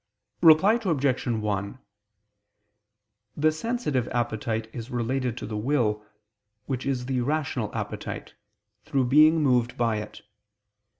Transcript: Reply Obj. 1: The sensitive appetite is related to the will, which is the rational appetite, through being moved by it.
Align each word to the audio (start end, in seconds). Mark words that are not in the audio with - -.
Reply 0.41 0.79
Obj. 0.83 1.27
1: 1.27 1.79
The 3.37 3.51
sensitive 3.51 4.07
appetite 4.07 4.67
is 4.73 4.89
related 4.89 5.37
to 5.37 5.45
the 5.45 5.55
will, 5.55 6.03
which 6.65 6.87
is 6.87 7.05
the 7.05 7.21
rational 7.21 7.69
appetite, 7.75 8.33
through 8.83 9.05
being 9.05 9.43
moved 9.43 9.77
by 9.77 9.97
it. 9.97 10.23